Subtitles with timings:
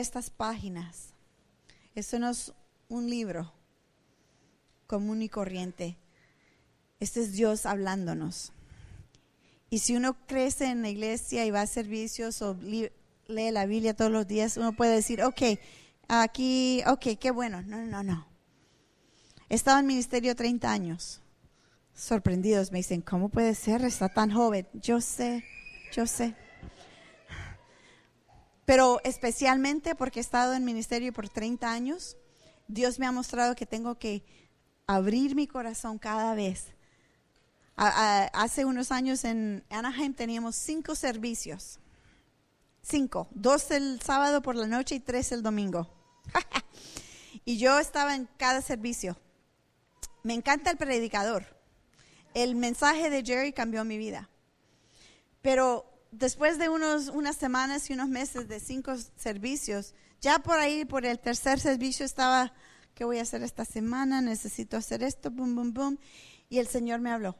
[0.00, 1.14] estas páginas,
[1.94, 2.52] esto no es
[2.88, 3.52] un libro
[4.86, 5.96] común y corriente.
[7.00, 8.52] Este es Dios hablándonos.
[9.70, 12.90] Y si uno crece en la iglesia y va a servicios o lee
[13.28, 15.42] la Biblia todos los días, uno puede decir, ok,
[16.08, 17.62] aquí, ok, qué bueno.
[17.62, 18.26] No, no, no.
[19.50, 21.20] He estado en ministerio 30 años.
[21.94, 23.84] Sorprendidos me dicen, ¿cómo puede ser?
[23.84, 24.66] Está tan joven.
[24.72, 25.44] Yo sé,
[25.92, 26.34] yo sé.
[28.68, 32.18] Pero especialmente porque he estado en ministerio por 30 años,
[32.68, 34.22] Dios me ha mostrado que tengo que
[34.86, 36.74] abrir mi corazón cada vez
[37.78, 41.78] hace unos años en Anaheim teníamos cinco servicios.
[42.82, 43.28] Cinco.
[43.30, 45.88] Dos el sábado por la noche y tres el domingo.
[47.44, 49.16] y yo estaba en cada servicio.
[50.24, 51.46] Me encanta el predicador.
[52.34, 54.28] El mensaje de Jerry cambió mi vida.
[55.40, 60.84] Pero después de unos, unas semanas y unos meses de cinco servicios, ya por ahí,
[60.84, 62.52] por el tercer servicio estaba,
[62.94, 64.20] ¿qué voy a hacer esta semana?
[64.20, 65.98] Necesito hacer esto, boom, boom, boom.
[66.48, 67.36] Y el Señor me habló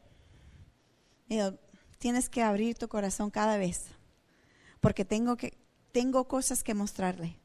[1.98, 3.86] tienes que abrir tu corazón cada vez,
[4.80, 5.58] porque tengo, que,
[5.92, 7.36] tengo cosas que mostrarle.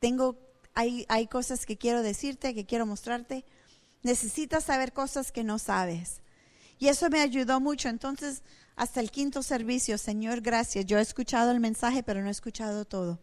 [0.00, 0.38] Tengo,
[0.74, 3.44] hay, hay cosas que quiero decirte, que quiero mostrarte.
[4.02, 6.22] Necesitas saber cosas que no sabes.
[6.78, 7.88] Y eso me ayudó mucho.
[7.88, 8.42] Entonces,
[8.76, 10.86] hasta el quinto servicio, Señor, gracias.
[10.86, 13.20] Yo he escuchado el mensaje, pero no he escuchado todo.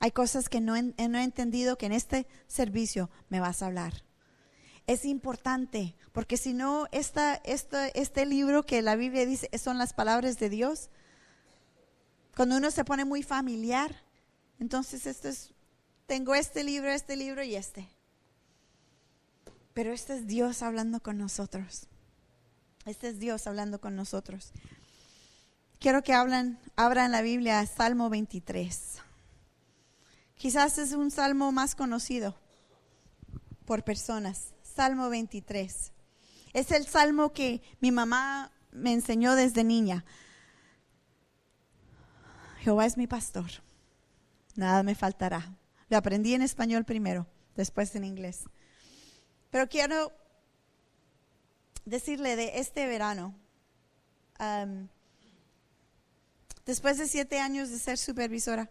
[0.00, 4.04] Hay cosas que no he entendido que en este servicio me vas a hablar
[4.86, 10.38] es importante, porque si no, esta, este libro que la Biblia dice son las palabras
[10.38, 10.90] de Dios,
[12.36, 13.94] cuando uno se pone muy familiar,
[14.58, 15.52] entonces esto es,
[16.06, 17.88] tengo este libro, este libro y este.
[19.74, 21.86] Pero este es Dios hablando con nosotros.
[22.84, 24.52] Este es Dios hablando con nosotros.
[25.82, 29.00] Quiero que hablan, abran la Biblia, Salmo 23.
[30.36, 32.36] Quizás es un salmo más conocido
[33.64, 34.54] por personas.
[34.62, 35.90] Salmo 23.
[36.52, 40.04] Es el salmo que mi mamá me enseñó desde niña.
[42.60, 43.50] Jehová es mi pastor,
[44.54, 45.56] nada me faltará.
[45.88, 47.26] Lo aprendí en español primero,
[47.56, 48.44] después en inglés.
[49.50, 50.12] Pero quiero
[51.84, 53.34] decirle de este verano,
[56.66, 58.70] después de siete años de ser supervisora,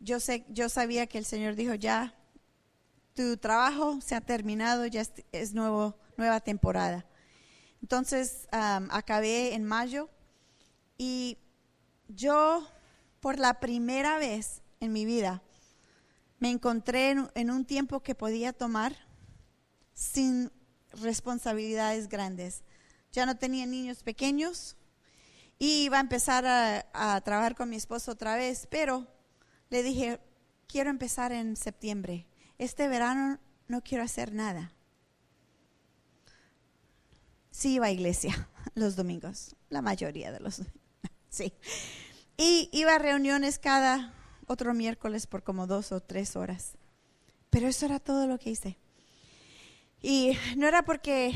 [0.00, 2.14] yo, sé, yo sabía que el Señor dijo, ya
[3.14, 5.02] tu trabajo se ha terminado, ya
[5.32, 7.06] es, nuevo, nueva temporada.
[7.80, 10.10] Entonces acabé en mayo
[10.98, 11.38] y
[12.08, 12.66] yo
[13.20, 15.42] por la primera vez en mi vida
[16.38, 18.94] me encontré en, un tiempo que podía tomar
[19.94, 20.52] sin
[21.00, 22.62] responsabilidades grandes.
[23.12, 24.76] Ya no tenía niños pequeños
[25.58, 29.06] y iba a empezar a, a trabajar con mi esposo otra vez, pero
[29.70, 30.20] le dije,
[30.66, 32.26] quiero empezar en septiembre
[32.58, 34.72] este verano no quiero hacer nada.
[37.50, 40.62] Sí iba a iglesia los domingos, la mayoría de los
[41.28, 41.52] sí.
[42.36, 44.14] Y iba a reuniones cada
[44.46, 46.76] otro miércoles por como dos o tres horas.
[47.50, 48.78] Pero eso era todo lo que hice.
[50.02, 51.32] Y no era porque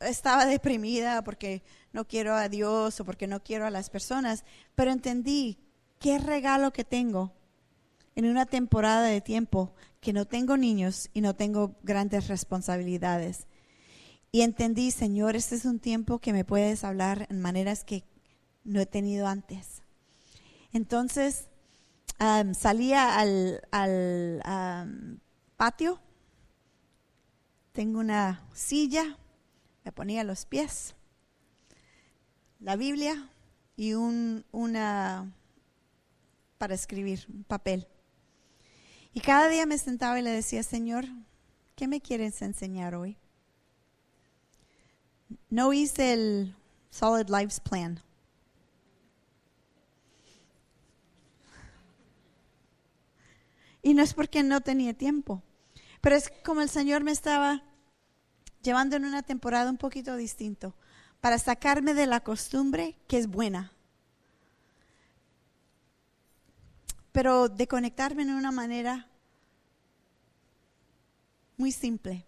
[0.00, 4.90] estaba deprimida, porque no quiero a Dios o porque no quiero a las personas, pero
[4.90, 5.58] entendí
[5.98, 7.32] qué regalo que tengo
[8.14, 13.46] en una temporada de tiempo que no tengo niños y no tengo grandes responsabilidades.
[14.32, 18.04] Y entendí, Señor, este es un tiempo que me puedes hablar en maneras que
[18.64, 19.82] no he tenido antes.
[20.72, 21.48] Entonces,
[22.52, 24.42] salía al,
[25.56, 26.00] patio,
[27.72, 29.18] tengo una silla,
[29.92, 30.94] ponía los pies,
[32.58, 33.30] la Biblia
[33.76, 35.32] y un, una
[36.58, 37.88] para escribir, un papel.
[39.12, 41.06] Y cada día me sentaba y le decía, Señor,
[41.74, 43.16] ¿qué me quieres enseñar hoy?
[45.48, 46.54] No hice el
[46.90, 48.02] Solid Lives Plan.
[53.82, 55.42] Y no es porque no tenía tiempo,
[56.02, 57.62] pero es como el Señor me estaba
[58.62, 60.74] llevando en una temporada un poquito distinto,
[61.20, 63.72] para sacarme de la costumbre que es buena,
[67.12, 69.08] pero de conectarme en una manera
[71.56, 72.24] muy simple.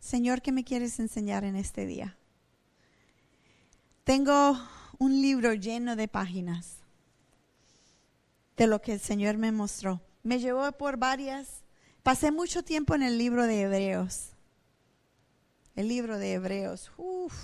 [0.00, 2.16] Señor, ¿qué me quieres enseñar en este día?
[4.04, 4.58] Tengo
[4.98, 6.76] un libro lleno de páginas
[8.56, 10.00] de lo que el Señor me mostró.
[10.22, 11.62] Me llevó por varias.
[12.02, 14.33] Pasé mucho tiempo en el libro de Hebreos.
[15.74, 16.92] El libro de Hebreos.
[16.96, 17.34] Uf,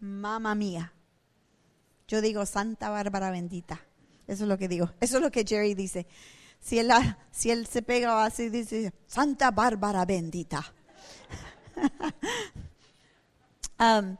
[0.00, 0.92] mamá mía.
[2.08, 3.80] Yo digo Santa Bárbara bendita.
[4.26, 4.90] Eso es lo que digo.
[5.00, 6.06] Eso es lo que Jerry dice.
[6.60, 10.64] Si él, se pega así, dice, Santa Bárbara bendita.
[13.80, 14.16] Um,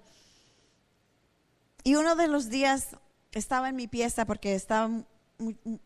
[1.84, 2.96] y uno de los días
[3.30, 4.90] estaba en mi pieza porque estaba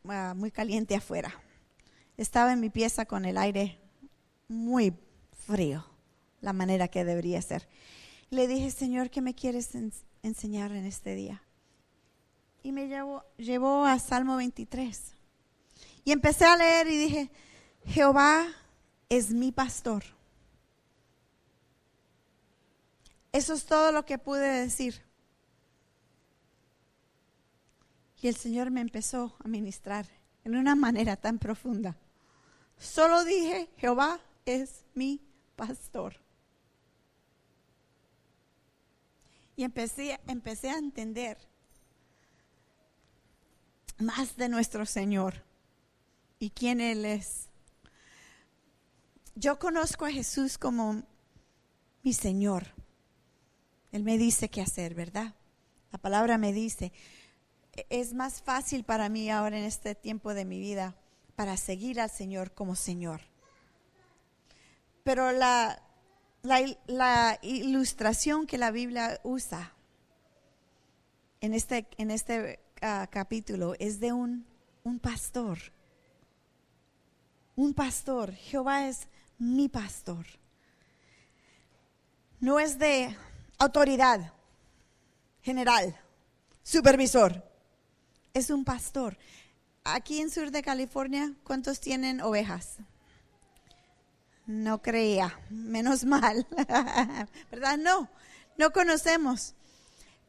[0.09, 1.35] ah, muy caliente afuera.
[2.17, 3.79] Estaba en mi pieza con el aire
[4.49, 4.95] muy
[5.47, 5.85] frío,
[6.47, 7.69] la manera que debería ser.
[8.31, 9.71] Le dije, Señor, ¿qué me quieres
[10.23, 11.43] enseñar en este día?
[12.63, 15.13] Y me llevó, llevó a Salmo 23.
[16.05, 17.31] Y empecé a leer y dije,
[17.87, 18.47] Jehová
[19.09, 20.05] es mi pastor.
[23.33, 25.03] Eso es todo lo que pude decir.
[28.23, 30.07] Y el Señor me empezó a ministrar
[30.45, 31.97] en una manera tan profunda.
[32.79, 35.21] Solo dije, Jehová es mi
[35.57, 36.26] pastor.
[39.57, 41.39] Y empecé, empecé a entender
[43.99, 45.43] más de nuestro Señor
[46.39, 47.49] y quién Él es.
[49.35, 51.03] Yo conozco a Jesús como
[52.03, 52.67] mi Señor.
[53.93, 55.35] Él me dice qué hacer, ¿verdad?
[55.93, 56.93] La palabra me dice,
[57.91, 60.95] es más fácil para mí ahora en este tiempo de mi vida
[61.35, 63.23] para seguir al Señor como Señor.
[65.05, 65.83] Pero la,
[66.47, 69.73] la, ilustración que la Biblia usa
[71.41, 74.47] en este, en este ah, capítulo es de un,
[74.85, 75.59] un pastor.
[77.55, 78.33] Un pastor.
[78.33, 79.09] Jehová es
[79.39, 80.27] mi pastor.
[82.39, 83.17] No es de
[83.59, 84.33] autoridad
[85.43, 85.99] general,
[86.63, 87.43] supervisor.
[88.35, 89.17] Es un pastor.
[89.85, 92.79] Aquí en sur de California, ¿cuántos tienen ovejas?
[94.47, 96.47] No creía, menos mal,
[97.51, 97.79] ¿verdad?
[97.79, 98.09] No,
[98.57, 99.55] no conocemos.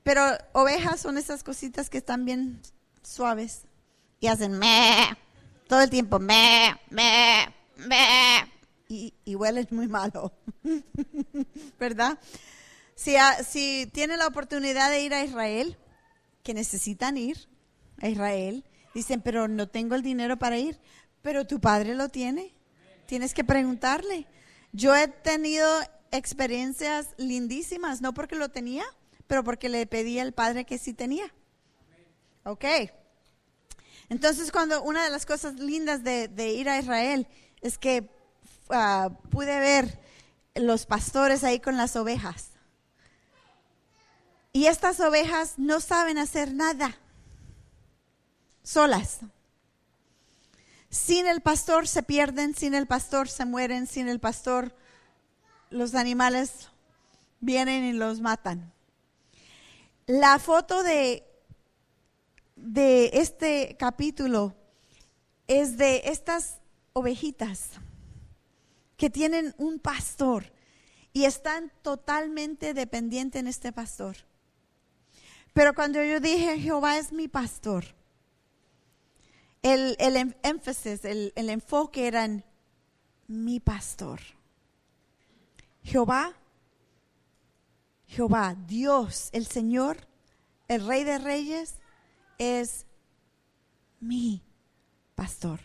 [0.03, 0.21] Pero
[0.53, 2.61] ovejas son esas cositas que están bien
[3.03, 3.63] suaves
[4.19, 5.17] y hacen me
[5.67, 8.51] todo el tiempo, me, me, me,
[8.87, 9.35] y, y
[9.71, 10.31] muy malo,
[11.79, 12.17] ¿verdad?
[12.95, 13.15] Si,
[13.47, 15.77] si tienen la oportunidad de ir a Israel,
[16.41, 17.49] que necesitan ir
[18.01, 20.79] a Israel, dicen, pero no tengo el dinero para ir,
[21.21, 22.53] pero tu padre lo tiene.
[23.07, 24.27] Tienes que preguntarle.
[24.73, 25.67] Yo he tenido
[26.11, 28.83] experiencias lindísimas, no porque lo tenía,
[29.25, 31.33] pero porque le pedí al padre que sí tenía.
[32.43, 32.65] Ok.
[34.09, 37.27] Entonces, cuando una de las cosas lindas de, ir a Israel
[37.61, 38.09] es que
[38.69, 39.99] ah, pude ver
[40.55, 42.51] los pastores ahí con las ovejas.
[44.53, 46.97] Y estas ovejas no saben hacer nada
[48.63, 49.19] solas.
[50.97, 54.75] Sin el pastor se pierden, sin el pastor se mueren, sin el pastor
[55.69, 56.69] los animales
[57.39, 58.73] vienen y los matan.
[60.07, 61.23] La foto de,
[62.55, 64.55] de este capítulo
[65.45, 66.57] es de estas
[66.93, 67.69] ovejitas
[68.97, 70.51] que tienen un pastor
[71.13, 74.17] y están totalmente dependientes en este pastor.
[75.53, 77.85] Pero cuando yo dije, Jehová es mi pastor,
[79.67, 82.43] el, em, énfasis, el, el enfoque era en
[83.27, 84.19] mi pastor.
[85.83, 86.33] Jehová,
[88.07, 90.07] Jehová, Dios, el Señor,
[90.67, 91.75] el Rey de Reyes,
[92.37, 92.85] es
[93.99, 94.41] mi
[95.15, 95.59] pastor.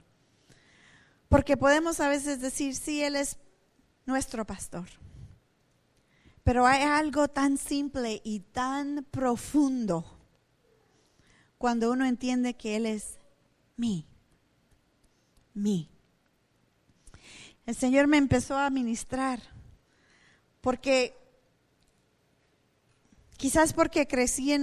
[1.29, 3.39] Porque podemos a veces decir, sí, Él es
[4.07, 4.89] nuestro pastor.
[6.45, 10.05] Pero hay algo tan simple y tan profundo
[11.59, 13.19] cuando uno entiende que Él es
[13.83, 14.07] mí,
[15.55, 15.91] mí.
[17.67, 19.43] El Señor me empezó a ministrar
[20.61, 21.17] porque
[23.37, 24.55] quizás porque crecí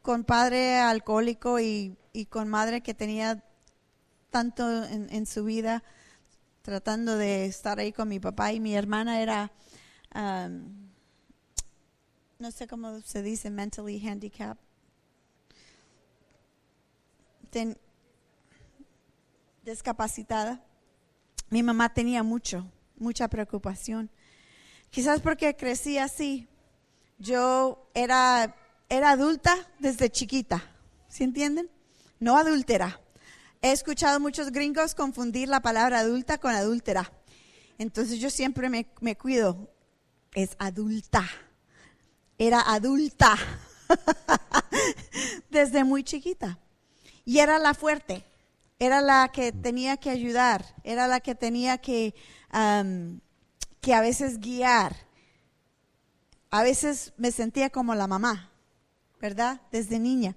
[0.00, 1.96] con padre alcohólico y,
[2.30, 3.42] con madre que tenía
[4.30, 5.82] tanto en, su vida
[6.62, 9.50] tratando de estar ahí con mi papá y mi hermana era,
[10.14, 10.88] um,
[12.38, 14.62] no sé cómo se dice, mentally handicapped
[19.62, 20.64] descapacitada,
[21.50, 24.10] mi mamá tenía mucho, mucha preocupación.
[24.90, 26.48] Quizás porque crecí así.
[27.18, 28.56] Yo era,
[28.88, 30.62] era adulta desde chiquita,
[31.08, 31.70] ¿sí entienden?
[32.18, 33.00] No adúltera.
[33.60, 37.12] He escuchado muchos gringos confundir la palabra adulta con adúltera.
[37.78, 39.70] Entonces yo siempre me, me cuido.
[40.34, 41.28] Es adulta.
[42.38, 43.36] Era adulta
[45.50, 46.58] desde muy chiquita.
[47.24, 48.24] Y era la fuerte
[48.82, 52.16] era la que tenía que ayudar, era la que tenía que,
[53.80, 54.96] que a veces guiar.
[56.50, 58.50] A veces me sentía como la mamá,
[59.20, 59.60] ¿verdad?
[59.70, 60.34] Desde niña.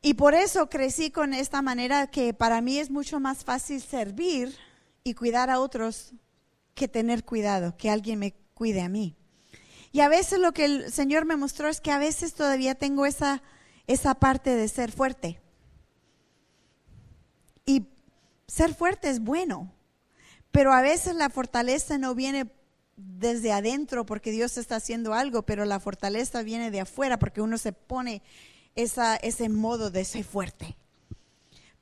[0.00, 4.56] Y por eso crecí con esta manera que para mí es mucho más fácil servir
[5.04, 6.14] y cuidar a otros
[6.74, 9.16] que tener cuidado, que alguien me cuide a mí.
[9.92, 13.04] Y a veces lo que el Señor me mostró es que a veces todavía tengo
[13.04, 13.42] esa,
[13.86, 15.42] esa parte de ser fuerte.
[17.68, 17.86] Y
[18.46, 19.70] ser fuerte es bueno,
[20.50, 22.50] pero a veces la fortaleza no viene
[22.96, 27.58] desde adentro porque Dios está haciendo algo, pero la fortaleza viene de afuera porque uno
[27.58, 28.22] se pone
[28.74, 30.78] esa, ese modo de ser fuerte.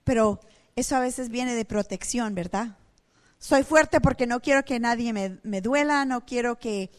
[0.02, 0.40] Pero
[0.74, 2.76] eso a veces viene de protección, ¿verdad?
[3.38, 6.90] Soy fuerte porque no quiero que nadie me, duela, no quiero que,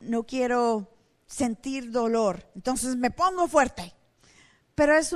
[0.00, 0.90] no quiero
[1.26, 2.50] sentir dolor.
[2.54, 3.92] Entonces me pongo fuerte.
[4.76, 5.12] Pero es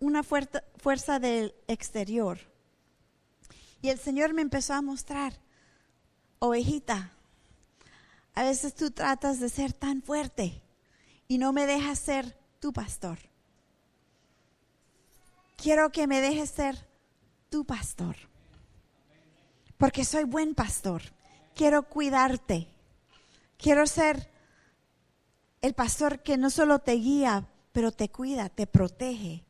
[0.00, 2.40] una fuerza, fuerza del exterior.
[3.80, 5.34] Y el Señor me empezó a mostrar,
[6.40, 7.12] ovejita,
[8.34, 10.60] a veces tú tratas de ser tan fuerte
[11.28, 13.18] y no me dejas ser tu pastor.
[15.56, 16.76] Quiero que me dejes ser
[17.48, 18.16] tu pastor.
[19.78, 21.02] Porque soy buen pastor.
[21.54, 22.68] Quiero cuidarte.
[23.58, 24.30] Quiero ser
[25.62, 27.46] el pastor que no solo te guía,
[27.76, 29.44] pero te cuida, te protege.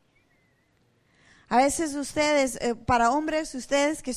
[1.49, 4.13] A veces ustedes, eh, para hombres, ustedes que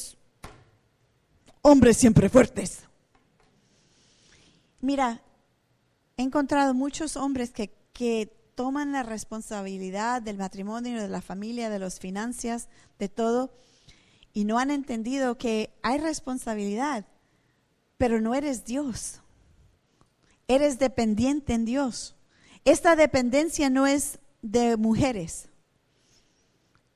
[1.62, 2.80] hombres siempre fuertes.
[4.82, 5.22] Mira,
[6.18, 11.78] he encontrado muchos hombres que, que toman la responsabilidad del matrimonio, de la familia, de
[11.78, 13.54] las finanzas, de todo,
[14.34, 17.06] y no han entendido que hay responsabilidad,
[18.00, 19.22] pero no eres Dios.
[20.48, 22.16] Eres dependiente en Dios.
[22.66, 25.50] Esta dependencia no es de mujeres,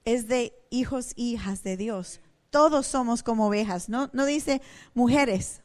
[0.05, 2.19] es de hijos e hijas de Dios.
[2.49, 4.61] Todos somos como ovejas, no, no dice
[4.93, 5.61] mujeres.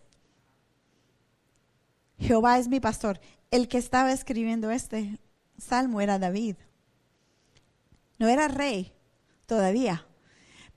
[2.19, 3.21] Jehová es mi pastor.
[3.51, 5.19] El que estaba escribiendo este
[5.57, 6.57] salmo era David.
[8.19, 8.93] No era rey
[9.47, 10.07] todavía,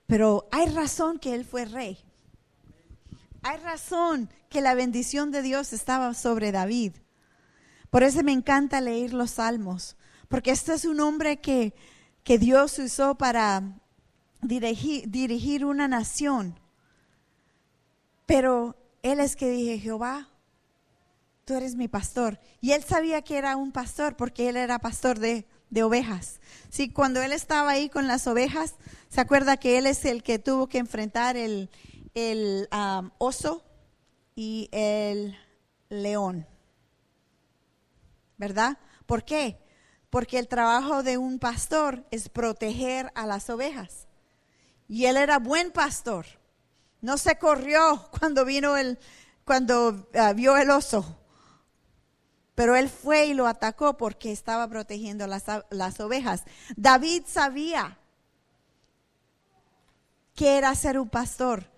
[0.06, 1.98] pero hay razón que él fue rey.
[3.42, 6.92] Hay razón que la bendición de Dios estaba sobre David.
[7.92, 11.74] Por eso me encanta leer los salmos, porque este es un hombre que,
[12.24, 13.62] que Dios usó para
[14.40, 16.58] dirigir, dirigir una nación.
[18.24, 20.30] Pero él es que dije, Jehová,
[21.44, 22.40] tú eres mi pastor.
[22.62, 25.46] Y él sabía que era un pastor porque él era pastor de,
[25.82, 26.40] ovejas.
[26.70, 28.76] Sí, cuando él estaba ahí con las ovejas,
[29.10, 31.68] se acuerda que él es el que tuvo que enfrentar el,
[32.14, 32.70] el
[33.18, 33.62] oso
[34.34, 35.36] y el
[35.90, 36.46] león.
[38.42, 38.76] ¿Verdad?
[39.06, 39.56] ¿Por qué?
[40.10, 44.08] Porque el trabajo de un pastor es proteger a las ovejas.
[44.88, 46.26] Y él era buen pastor.
[47.00, 48.98] No se corrió cuando vino el,
[49.44, 51.20] cuando ah, vio el oso.
[52.56, 56.42] Pero él fue y lo atacó porque estaba protegiendo las, las ovejas.
[56.74, 57.96] David sabía
[60.34, 61.70] que era ser un pastor.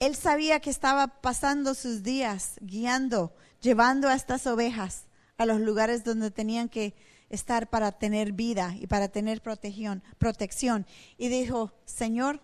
[0.00, 5.04] Él sabía que estaba pasando sus días guiando, llevando a estas ovejas
[5.38, 6.94] a los lugares donde tenían que
[7.30, 10.02] estar para tener vida y para tener protección.
[10.18, 10.86] protección.
[11.16, 12.40] Y dijo, Señor,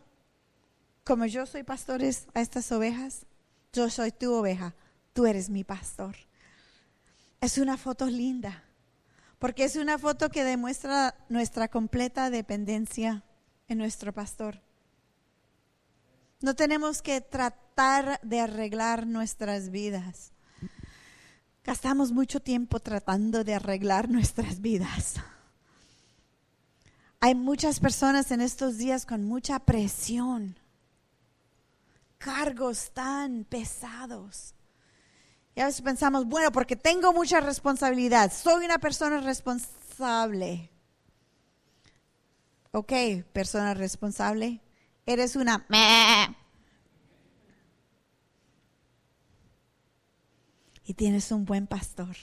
[1.04, 3.26] como yo soy pastor a estas ovejas,
[3.72, 4.74] yo soy tu oveja,
[5.12, 6.16] tú eres mi pastor.
[7.40, 8.64] Es una foto linda,
[9.38, 13.22] porque es una foto que demuestra nuestra completa dependencia
[13.68, 14.60] en nuestro pastor.
[16.40, 20.32] No tenemos que tratar de arreglar nuestras vidas.
[21.64, 25.16] Gastamos mucho tiempo tratando de arreglar nuestras vidas.
[27.20, 30.56] Hay muchas personas en estos días con mucha presión,
[32.18, 34.54] cargos tan pesados.
[35.56, 40.70] Y a veces pensamos, bueno, porque tengo mucha responsabilidad, soy una persona responsable.
[42.70, 42.92] Ok,
[43.32, 44.60] persona responsable,
[45.04, 45.66] eres una...
[50.88, 52.16] Y tienes un buen pastor.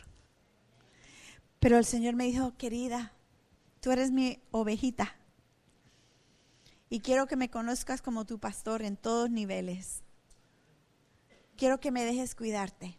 [1.60, 3.14] Pero el Señor me dijo, querida,
[3.80, 5.16] tú eres mi ovejita.
[6.90, 10.02] Y quiero que me conozcas como tu pastor en todos niveles.
[11.56, 12.98] Quiero que me dejes cuidarte.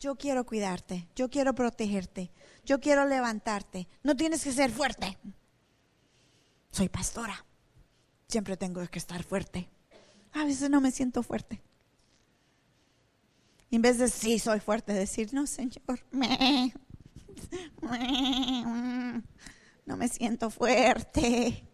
[0.00, 2.32] Yo quiero cuidarte, yo quiero protegerte,
[2.64, 3.86] yo quiero levantarte.
[4.02, 5.18] No tienes que ser fuerte.
[6.72, 7.46] Soy pastora.
[8.26, 9.70] Siempre tengo que estar fuerte.
[10.32, 11.62] A veces no me siento fuerte.
[13.70, 16.00] En vez de sí, soy fuerte, decir, no, Señor,
[19.84, 21.68] no me siento fuerte.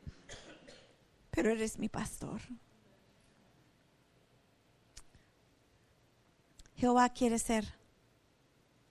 [1.30, 2.40] Pero eres mi pastor.
[6.76, 7.64] Jehová quiere ser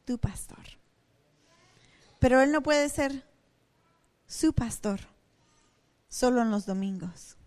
[0.06, 0.64] tu pastor.
[2.20, 3.28] Pero Él no puede ser
[4.26, 5.02] su pastor,
[6.08, 7.38] solo en los domingos.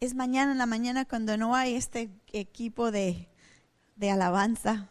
[0.00, 3.28] Es mañana en la mañana cuando no hay este equipo de,
[3.96, 4.88] de alabanza.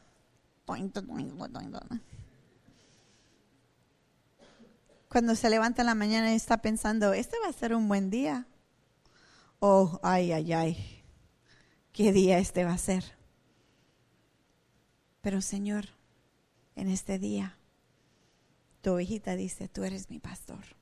[5.08, 8.12] Cuando se levanta en la mañana y está pensando, este va a ser un buen
[8.12, 8.46] día.
[9.58, 11.04] Oh, ay, ay, ay,
[11.92, 13.18] qué día este va a ser.
[15.22, 15.86] Pero Señor,
[16.76, 17.58] en este día,
[18.82, 20.79] tu hijita dice, tú eres mi pastor.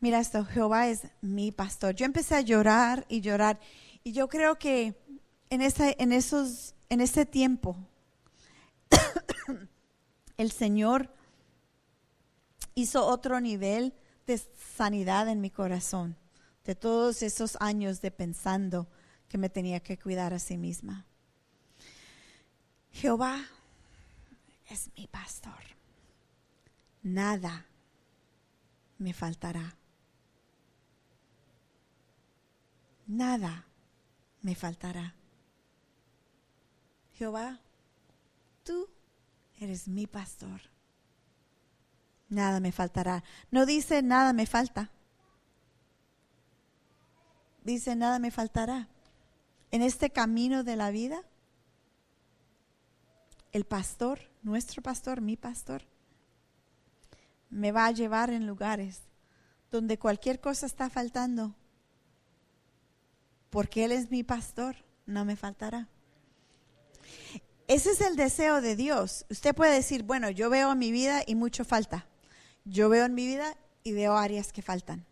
[0.00, 1.94] Mira esto, Jehová es mi pastor.
[1.94, 3.60] Yo empecé a llorar y llorar.
[4.02, 4.98] Y yo creo que
[5.50, 7.76] en, en, esos, en ese tiempo,
[10.38, 11.14] el Señor
[12.74, 13.92] hizo otro nivel
[14.26, 14.40] de
[14.76, 16.16] sanidad en mi corazón,
[16.64, 18.88] de todos esos años de pensando
[19.28, 21.04] que me tenía que cuidar a sí misma.
[22.90, 23.44] Jehová
[24.70, 25.52] es mi pastor.
[27.02, 27.66] Nada
[28.98, 29.79] me faltará.
[33.10, 33.64] Nada
[34.40, 35.16] me faltará.
[37.14, 37.58] Jehová,
[38.62, 38.88] tú
[39.58, 40.60] eres mi pastor.
[42.28, 43.24] Nada me faltará.
[43.50, 44.92] No dice nada me falta.
[47.64, 48.86] Dice nada me faltará.
[49.72, 51.20] En este camino de la vida,
[53.50, 55.82] el pastor, nuestro pastor, mi pastor,
[57.48, 59.00] me va a llevar en lugares
[59.72, 61.56] donde cualquier cosa está faltando.
[63.50, 65.88] Porque Él es mi pastor, no me faltará.
[67.66, 69.26] Ese es el deseo de Dios.
[69.30, 72.06] Usted puede decir, bueno, yo veo en mi vida y mucho falta.
[72.64, 75.06] Yo veo en mi vida y veo áreas que faltan.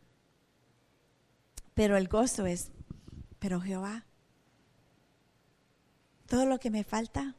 [1.75, 2.73] Pero el gozo es,
[3.39, 4.05] pero Jehová,
[6.27, 7.37] todo lo que me falta,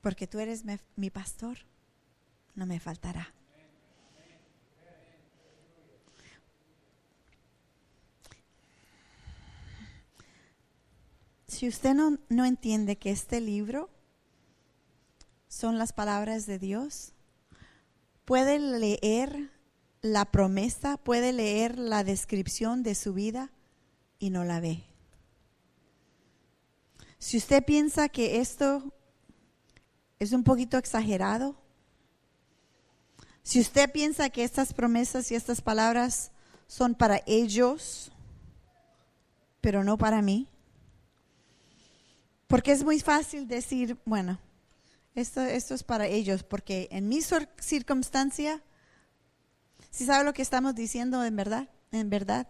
[0.00, 0.64] porque tú eres
[0.96, 1.58] mi pastor,
[2.56, 3.32] no me faltará.
[11.56, 13.88] Si usted no, no entiende que este libro
[15.48, 17.14] son las palabras de Dios,
[18.26, 19.50] puede leer
[20.02, 23.52] la promesa, puede leer la descripción de su vida
[24.18, 24.84] y no la ve.
[27.18, 28.92] Si usted piensa que esto
[30.18, 31.56] es un poquito exagerado,
[33.42, 36.32] si usted piensa que estas promesas y estas palabras
[36.66, 38.12] son para ellos,
[39.62, 40.50] pero no para mí,
[42.46, 44.38] porque es muy fácil decir, bueno,
[45.14, 47.20] esto, esto es para ellos, porque en mi
[47.58, 48.62] circunstancia,
[49.90, 52.48] si sabe lo que estamos diciendo en verdad, en verdad.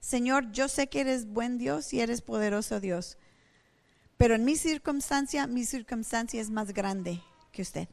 [0.00, 3.18] Señor, yo sé que eres buen Dios y eres poderoso Dios,
[4.16, 7.20] pero en mi circunstancia, mi circunstancia es más grande
[7.52, 7.88] que usted.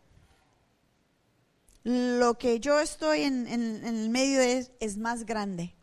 [1.83, 5.75] Lo que yo estoy en, en el medio es, es más grande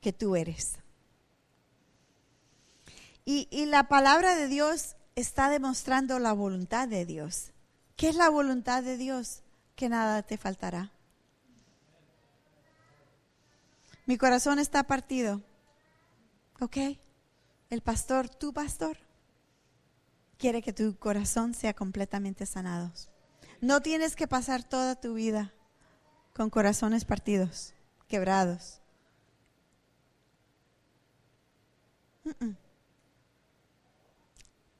[0.00, 0.78] que tú eres.
[3.30, 7.52] Y, la palabra de Dios está demostrando la voluntad de Dios.
[7.94, 9.42] ¿Qué es la voluntad de Dios?
[9.76, 10.92] Que nada te faltará.
[14.06, 15.42] Mi corazón está partido.
[16.58, 16.78] ¿Ok?
[17.68, 18.96] El pastor, tu pastor,
[20.38, 22.90] quiere que tu corazón sea completamente sanado.
[23.60, 25.52] No tienes que pasar toda tu vida
[26.32, 27.74] con corazones partidos,
[28.08, 28.80] quebrados.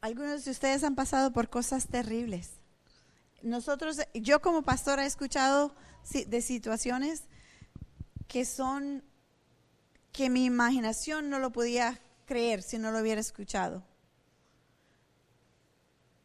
[0.00, 2.50] Algunos de ustedes han pasado por cosas terribles.
[3.42, 5.74] Nosotros, yo como pastora he escuchado
[6.26, 7.24] de situaciones
[8.26, 9.04] que son,
[10.12, 13.84] que mi imaginación no lo podía creer si no lo hubiera escuchado.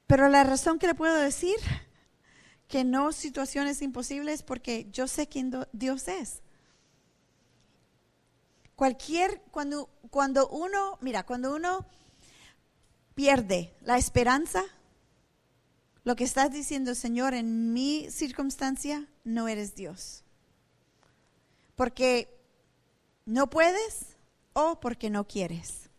[0.08, 1.56] Pero la razón que le puedo decir
[2.68, 6.42] que no situaciones imposibles porque yo sé quién Dios es.
[8.76, 11.86] Cualquier, cuando, cuando uno, mira, cuando uno
[13.16, 14.64] pierde la esperanza,
[16.04, 20.24] lo que estás diciendo, Señor, en mi circunstancia no eres Dios.
[21.76, 22.30] Porque
[23.26, 24.18] no puedes
[24.54, 25.90] o porque no quieres.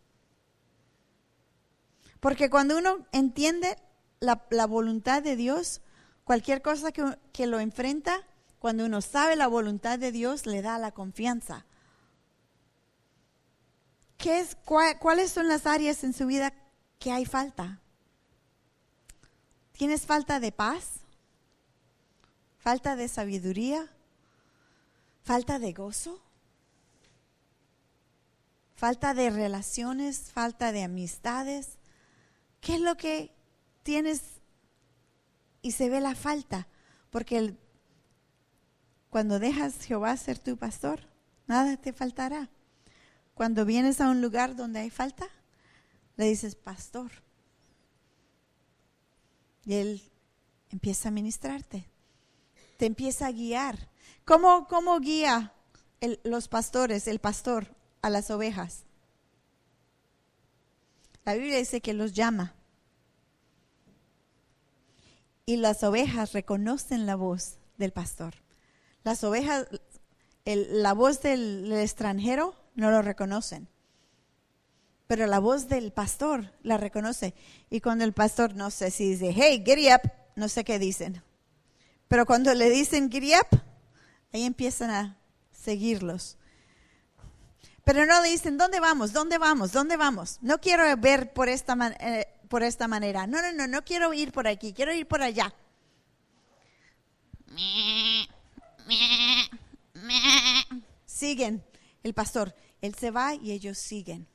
[2.20, 3.76] Porque cuando uno entiende
[4.20, 5.80] la, voluntad de Dios,
[6.24, 8.26] cualquier cosa que, que, lo enfrenta,
[8.58, 11.66] cuando uno sabe la voluntad de Dios, le da la confianza.
[14.16, 16.54] ¿Qué es, ¿Cuáles son las áreas en su vida
[16.98, 17.80] ¿Qué hay falta?
[19.72, 21.00] ¿Tienes falta de paz?
[22.58, 23.90] ¿Falta de sabiduría?
[25.22, 26.22] ¿Falta de gozo?
[28.74, 30.30] ¿Falta de relaciones?
[30.32, 31.78] ¿Falta de amistades?
[32.60, 33.34] ¿Qué es lo que
[33.82, 34.22] tienes
[35.60, 36.66] y se ve la falta?
[37.10, 37.56] Porque
[39.10, 41.00] Cuando dejas Jehová ser tu pastor,
[41.46, 42.48] nada te faltará.
[43.34, 45.28] Cuando vienes a un lugar donde hay falta,
[46.16, 47.10] le dices, pastor.
[49.64, 50.02] Y él
[50.70, 51.88] empieza a ministrarte,
[52.76, 53.88] te empieza a guiar.
[54.24, 55.52] ¿Cómo, cómo guía
[56.22, 58.84] los pastores, el pastor, a las ovejas?
[61.24, 62.54] La Biblia dice que los llama.
[65.46, 68.34] Y las ovejas reconocen la voz del pastor.
[69.02, 69.66] Las ovejas,
[70.44, 73.68] la voz del extranjero no lo reconocen.
[75.14, 77.34] Pero la voz del pastor la reconoce.
[77.70, 80.00] Y cuando el pastor, no sé si dice, hey, giddy up,
[80.34, 81.22] no sé qué dicen.
[82.08, 83.60] Pero cuando le dicen giddy up,
[84.32, 85.16] ahí empiezan a
[85.52, 86.36] seguirlos.
[87.84, 89.12] Pero no le dicen, ¿dónde vamos?
[89.12, 89.70] ¿Dónde vamos?
[89.70, 90.38] ¿Dónde vamos?
[90.42, 93.28] No quiero ver por esta, eh, por esta manera.
[93.28, 95.54] No, no, no, no quiero ir por aquí, quiero ir por allá.
[101.06, 101.64] Siguen
[102.02, 102.52] el pastor.
[102.80, 104.26] Él se va y ellos siguen.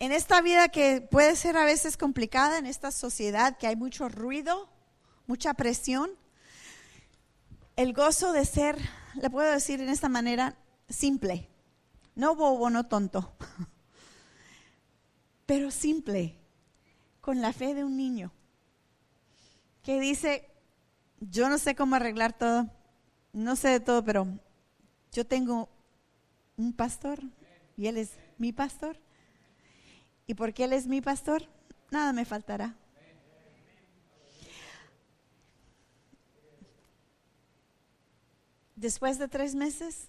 [0.00, 4.08] En esta vida que puede ser a veces complicada, en esta sociedad que hay mucho
[4.08, 4.68] ruido,
[5.26, 6.10] mucha presión,
[7.74, 8.78] el gozo de ser,
[9.14, 10.56] le puedo decir en esta manera,
[10.88, 11.48] simple,
[12.14, 13.32] no bobo, no tonto,
[15.46, 16.36] pero simple,
[17.20, 18.32] con la fe de un niño
[19.82, 20.48] que dice,
[21.18, 22.70] yo no sé cómo arreglar todo,
[23.32, 24.28] no sé de todo, pero
[25.10, 25.68] yo tengo
[26.56, 27.20] un pastor
[27.76, 28.98] y Él es mi pastor.
[30.28, 31.48] Y porque Él es mi pastor,
[31.90, 32.76] nada me faltará.
[38.76, 40.08] Después de tres meses,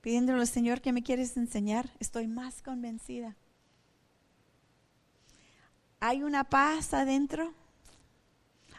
[0.00, 3.36] pidiéndole al Señor que me quieres enseñar, estoy más convencida.
[5.98, 7.52] Hay una paz adentro.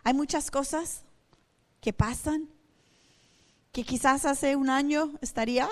[0.04, 1.04] Hay muchas cosas
[1.82, 2.48] que pasan
[3.74, 5.68] que quizás hace un año estaría,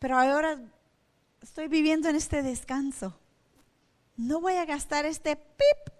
[0.00, 0.60] pero ahora
[1.40, 3.18] estoy viviendo en este descanso.
[4.16, 5.94] No voy a gastar este pip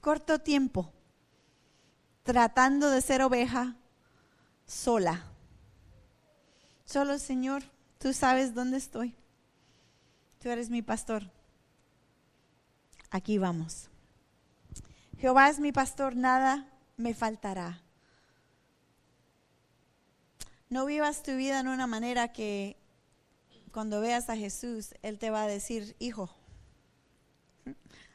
[0.00, 0.92] corto tiempo
[2.22, 3.76] tratando de ser oveja
[4.66, 5.24] sola.
[6.84, 7.62] Solo, Señor,
[7.98, 9.16] tú sabes dónde estoy.
[10.38, 11.30] Tú eres mi pastor.
[13.10, 13.88] Aquí vamos.
[15.18, 17.82] Jehová es mi pastor, nada me faltará.
[20.68, 22.79] No vivas tu vida en una manera que
[23.72, 26.30] cuando veas a Jesús, Él te va a decir, hijo,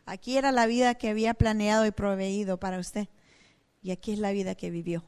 [0.06, 3.08] aquí era la vida que había planeado y proveído para usted.
[3.82, 5.04] Y aquí es la vida que vivió.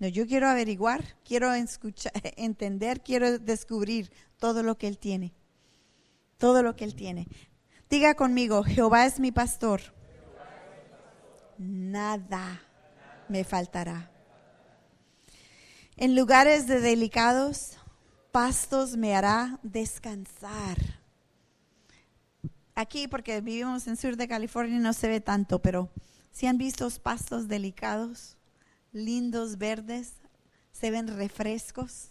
[0.00, 5.32] No, yo quiero averiguar, quiero escuchar, entender, quiero descubrir todo lo que Él tiene.
[6.38, 7.28] Todo lo que Él tiene.
[7.88, 9.80] Diga conmigo, Jehová es mi pastor.
[11.58, 12.60] Nada
[13.28, 14.13] me faltará.
[15.96, 17.78] En lugares de delicados
[18.32, 20.76] pastos me hará descansar.
[22.74, 25.88] Aquí, porque vivimos en sur de California, no se ve tanto, pero
[26.32, 28.36] si han visto pastos delicados,
[28.92, 30.14] lindos, verdes,
[30.72, 32.08] se ven refrescos.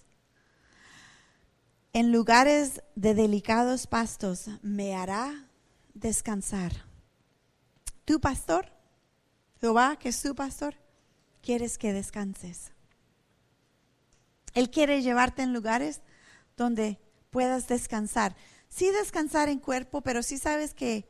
[1.92, 5.50] En lugares de delicados pastos me hará
[5.94, 6.72] descansar.
[8.06, 8.72] Tu pastor,
[9.60, 10.76] Jehová, que es su pastor,
[11.42, 12.73] quieres que descanses.
[14.54, 16.02] Él quiere llevarte en lugares
[16.58, 18.36] donde puedas descansar.
[18.70, 21.08] Sí descansar en cuerpo, pero sí sabes que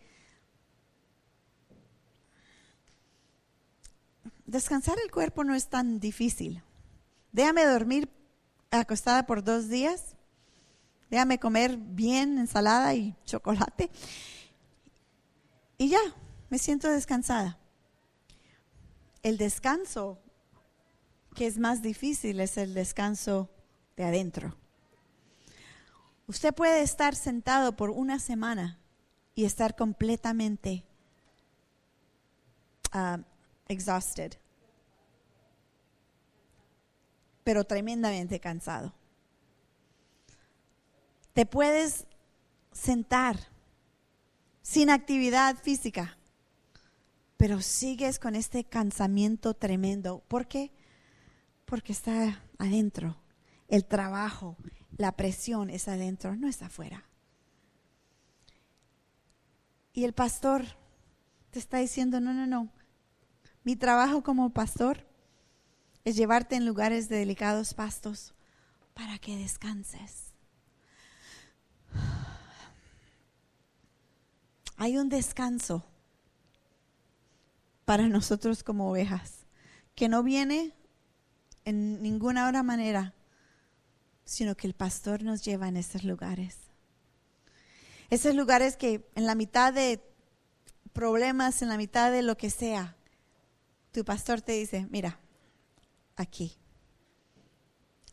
[4.46, 6.64] descansar el cuerpo no es tan difícil.
[7.32, 8.10] Déjame dormir
[8.72, 10.16] acostada por dos días.
[11.10, 13.92] Déjame comer bien ensalada y chocolate.
[15.78, 16.00] Y ya,
[16.50, 17.60] me siento descansada.
[19.22, 20.23] El descanso
[21.34, 23.50] que es más difícil es el descanso
[23.96, 24.56] de adentro.
[26.28, 28.80] Usted puede estar sentado por una semana
[29.36, 30.86] y estar completamente
[32.94, 33.22] uh,
[33.68, 34.34] exhausted,
[37.44, 38.94] pero tremendamente cansado.
[41.34, 42.06] Te puedes
[42.72, 43.38] sentar
[44.62, 46.18] sin actividad física,
[47.38, 50.24] pero sigues con este cansamiento tremendo.
[50.28, 50.72] ¿Por qué?
[51.66, 53.18] Porque está adentro.
[53.68, 54.58] El trabajo,
[54.98, 57.06] la presión es adentro, no es afuera.
[59.94, 60.66] Y el pastor
[61.52, 62.70] te está diciendo, no, no, no.
[63.64, 65.06] Mi trabajo como pastor
[66.04, 68.34] es llevarte en lugares de delicados pastos
[68.94, 70.34] para que descanses.
[74.78, 75.86] Hay un descanso
[77.86, 79.46] para nosotros como ovejas,
[79.96, 80.76] que no viene
[81.66, 83.14] en ninguna otra manera,
[84.26, 86.58] sino que el pastor nos lleva en esos lugares.
[88.10, 90.02] Esos lugares que en la mitad de
[90.94, 92.96] problemas, en la mitad de lo que sea,
[93.92, 95.20] tu pastor te dice, mira,
[96.16, 96.58] aquí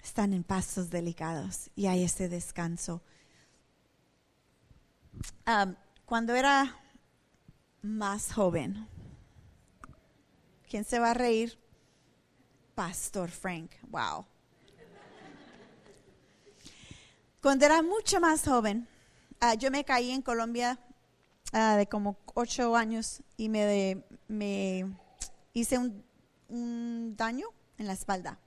[0.02, 3.02] están en pasos delicados y hay ese descanso.
[6.06, 6.76] cuando era
[7.82, 8.86] más joven,
[10.68, 11.58] ¿quién se va a reír?
[12.74, 14.24] Pastor Frank, wow.
[17.42, 18.86] Cuando era mucho más joven,
[19.40, 20.78] ah, yo me caí en Colombia
[21.52, 24.86] ah, de como ocho años y me, me
[25.54, 26.04] hice un,
[26.48, 27.46] un daño
[27.78, 28.38] en la espalda,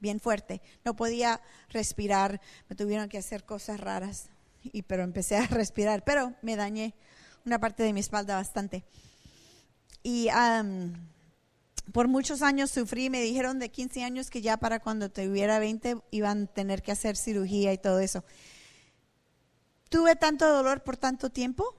[0.00, 0.62] bien fuerte.
[0.84, 4.30] No podía respirar, me tuvieron que hacer cosas raras,
[4.62, 6.94] y, pero empecé a respirar, pero me dañé
[7.44, 8.84] una parte de mi espalda bastante.
[10.02, 10.28] Y
[11.92, 15.98] por muchos años sufrí, me dijeron de 15 años que ya para cuando tuviera 20
[16.10, 18.24] iban a tener que hacer cirugía y todo eso.
[19.90, 21.76] Tuve tanto dolor por tanto tiempo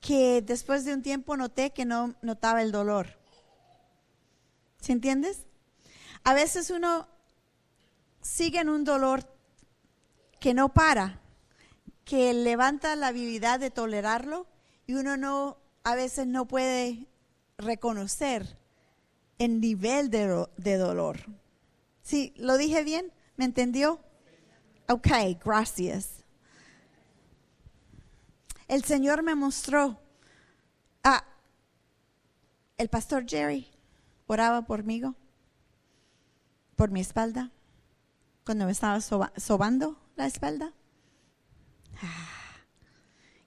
[0.00, 3.18] que después de un tiempo noté que no notaba el dolor.
[4.80, 5.46] ¿Sí entiendes?
[6.24, 7.08] A veces uno
[8.20, 9.24] sigue en un dolor
[10.40, 11.20] que no para,
[12.04, 14.46] que levanta la habilidad de tolerarlo
[14.86, 17.06] y uno no, a veces no puede
[17.56, 18.59] reconocer
[19.40, 21.18] el nivel de, de dolor.
[22.02, 22.34] ¿Sí?
[22.36, 23.10] ¿Lo dije bien?
[23.36, 23.98] ¿Me entendió?
[24.86, 25.08] Ok,
[25.42, 26.24] gracias.
[28.68, 29.98] El Señor me mostró.
[31.02, 31.24] Ah,
[32.76, 33.66] el pastor Jerry
[34.26, 35.00] oraba por mí,
[36.76, 37.50] por mi espalda,
[38.44, 40.74] cuando me estaba sobando la espalda.
[42.02, 42.60] Ah,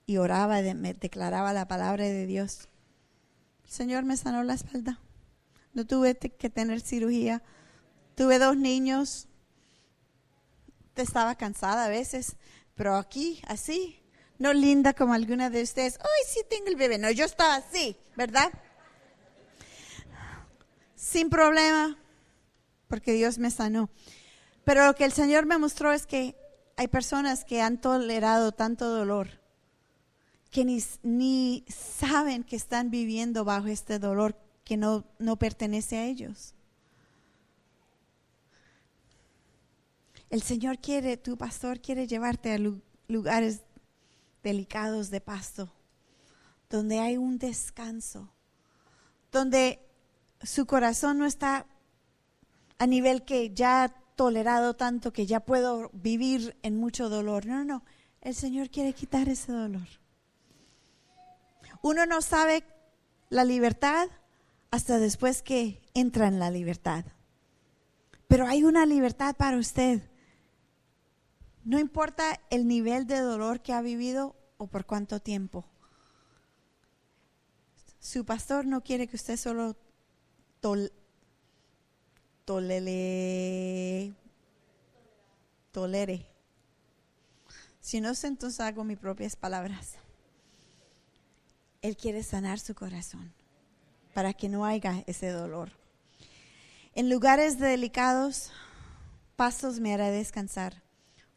[0.06, 2.68] y oraba, me declaraba la palabra de Dios.
[3.62, 4.98] El Señor me sanó la espalda.
[5.74, 7.42] No tuve que tener cirugía.
[8.14, 9.28] Tuve dos niños.
[10.96, 12.36] Estaba cansada a veces,
[12.76, 14.00] pero aquí, así,
[14.38, 15.98] no linda como alguna de ustedes.
[16.00, 16.98] Ay, sí tengo el bebé.
[16.98, 18.52] No, yo estaba así, ¿verdad?
[21.04, 21.98] sin problema,
[22.88, 23.90] porque Dios me sanó.
[24.64, 26.34] Pero lo que el Señor me mostró es que
[26.76, 29.28] hay personas que han tolerado tanto dolor
[30.50, 36.04] que ni, ni saben que están viviendo bajo este dolor que no, no pertenece a
[36.04, 36.54] ellos.
[40.30, 42.58] El Señor quiere, tu pastor quiere llevarte a
[43.08, 43.60] lugares
[44.42, 45.72] delicados de pasto,
[46.68, 48.32] donde hay un descanso,
[49.30, 49.80] donde
[50.42, 51.66] su corazón no está
[52.78, 57.46] a nivel que ya ha tolerado tanto que ya puedo vivir en mucho dolor.
[57.46, 57.84] No, no, no.
[58.20, 59.86] El Señor quiere quitar ese dolor.
[61.82, 62.64] Uno no sabe
[63.28, 64.08] la libertad
[64.74, 67.04] hasta después que entra en la libertad.
[68.26, 70.02] Pero hay una libertad para usted.
[71.64, 75.64] No importa el nivel de dolor que ha vivido o por cuánto tiempo.
[78.00, 79.76] Su pastor no quiere que usted solo
[80.60, 80.92] tolele,
[85.70, 86.26] tolere.
[87.78, 89.94] Si no entonces hago mis propias palabras.
[91.80, 93.43] Él quiere sanar su corazón
[94.14, 95.72] para que no haya ese dolor.
[96.94, 98.52] En lugares delicados,
[99.36, 100.82] pasos me hará descansar.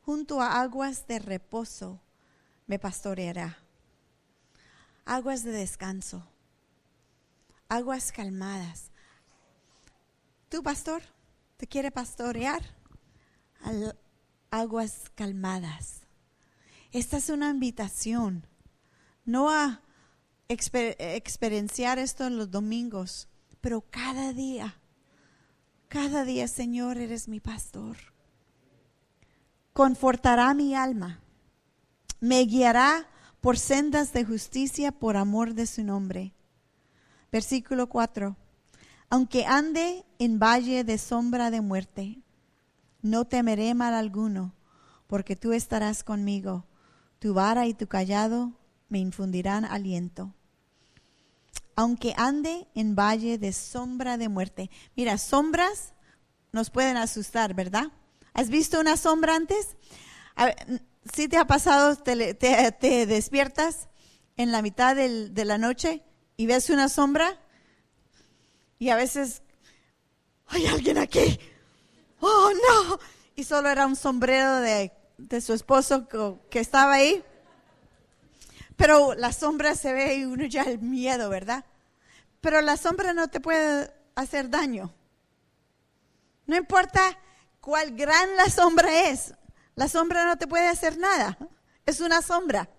[0.06, 2.00] Junto a aguas de reposo
[2.68, 3.58] me pastoreará.
[5.06, 6.26] Aguas de descanso,
[7.68, 8.92] aguas calmadas,
[10.50, 11.02] ¿Tu pastor
[11.58, 12.64] te quiere pastorear
[14.50, 16.04] aguas calmadas.
[16.94, 18.48] Esta es una invitación,
[19.26, 19.82] no a
[20.50, 23.28] experienciar esto en los domingos,
[23.62, 24.80] pero cada día,
[25.88, 27.98] cada día, Señor, eres mi pastor.
[29.74, 31.20] Confortará mi alma,
[32.20, 33.08] me guiará
[33.42, 36.34] por sendas de justicia por amor de su nombre.
[37.32, 38.36] Versículo 4
[39.10, 42.22] aunque ande en valle de sombra de muerte,
[43.02, 44.54] no temeré mal alguno,
[45.08, 46.66] porque tú estarás conmigo.
[47.20, 48.52] Tu vara y tu callado
[48.90, 50.34] me infundirán aliento.
[51.78, 54.70] Aunque ande en valle de sombra de muerte.
[54.98, 55.94] Mira, sombras
[56.52, 57.86] nos pueden asustar, ¿verdad?
[58.34, 59.78] ¿Has visto una sombra antes?
[61.14, 63.88] Si te ha pasado, te, despiertas
[64.36, 66.04] en la mitad de la noche
[66.36, 67.40] y ves una sombra
[68.80, 69.42] y a veces,
[70.48, 71.40] hay alguien aquí.
[72.20, 73.00] Oh, no.
[73.36, 74.92] Y solo era un sombrero de,
[75.42, 76.08] su esposo
[76.50, 77.24] que, estaba ahí.
[78.78, 81.66] Pero la sombra se ve y uno ya el miedo, ¿verdad?
[82.42, 84.94] pero la sombra no te puede hacer daño.
[86.46, 87.02] No importa
[87.60, 89.34] cuál gran la sombra es,
[89.76, 91.38] la sombra no te puede hacer nada.
[91.86, 92.70] Es una sombra.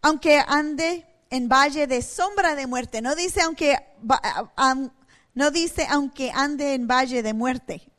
[0.00, 3.76] Aunque ande en valle de sombra de muerte, no dice aunque
[5.34, 7.92] no dice aunque ande en valle de muerte.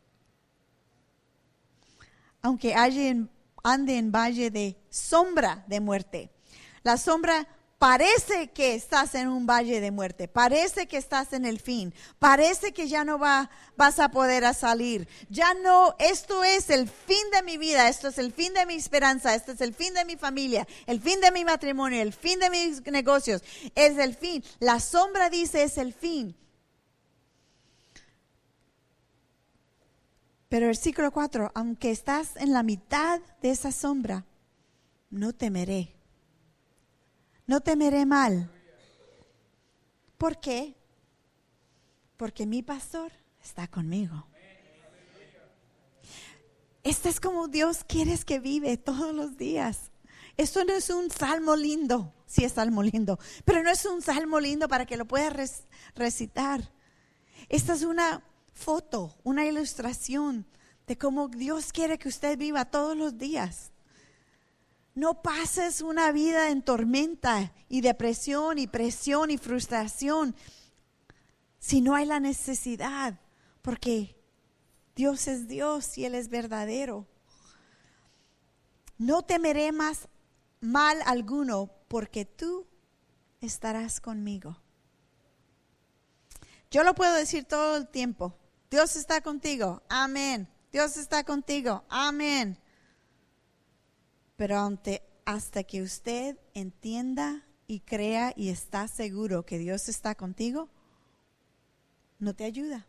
[2.42, 6.33] Aunque ande en valle de sombra de muerte.
[6.84, 7.48] La sombra
[7.84, 12.72] parece que estás en un valle de muerte, parece que estás en el fin, parece
[12.72, 15.06] que ya no va, vas a poder salir.
[15.30, 18.76] Ya no, esto es el fin de mi vida, esto es el fin de mi
[18.76, 22.40] esperanza, esto es el fin de mi familia, el fin de mi matrimonio, el fin
[22.40, 23.44] de mis negocios,
[23.76, 24.42] es el fin.
[24.60, 26.38] La sombra dice es el fin.
[30.48, 34.24] Pero versículo 4, aunque estás en la mitad de esa sombra,
[35.10, 35.94] no temeré
[37.48, 38.50] no temeré mal.
[40.18, 40.76] ¿Por qué?
[42.18, 43.12] Porque mi pastor
[43.44, 44.28] está conmigo.
[46.84, 49.92] Este es como Dios quieres que vive todos los días.
[50.36, 54.40] Esto no es un salmo lindo, sí es salmo lindo, pero no es un salmo
[54.40, 56.72] lindo para que lo puedas recitar.
[57.50, 60.48] Esta es una foto, una ilustración
[60.88, 63.73] de cómo Dios quiere que usted viva todos los días.
[64.96, 70.36] No pases una vida en tormenta y depresión y presión y frustración
[71.60, 73.20] si no hay la necesidad,
[73.62, 74.16] porque
[74.96, 77.08] Dios es Dios y Él es verdadero.
[78.98, 80.08] No temeré más
[80.64, 82.66] mal alguno, porque tú
[83.42, 84.58] estarás conmigo.
[86.72, 88.34] Yo lo puedo decir todo el tiempo.
[88.72, 89.84] Dios está contigo.
[89.90, 90.48] Amén.
[90.72, 91.84] Dios está contigo.
[91.90, 92.58] Amén.
[94.36, 94.80] Pero
[95.26, 100.70] hasta que usted entienda y crea y está seguro que Dios está contigo,
[102.20, 102.86] no te ayuda.